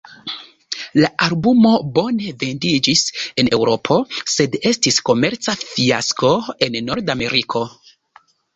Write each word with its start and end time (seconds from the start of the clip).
La 1.01 1.09
albumo 1.25 1.73
bone 1.97 2.31
vendiĝis 2.45 3.03
en 3.43 3.51
Eŭropo 3.59 3.99
sed 4.39 4.59
estis 4.73 4.99
komerca 5.13 5.57
fiasko 5.67 6.35
en 6.69 6.83
Nord-Ameriko. 6.91 7.67